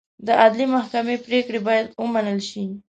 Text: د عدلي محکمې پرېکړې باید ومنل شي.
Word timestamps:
د 0.25 0.27
عدلي 0.41 0.65
محکمې 0.75 1.17
پرېکړې 1.25 1.59
باید 1.67 1.87
ومنل 2.01 2.39
شي. 2.49 2.63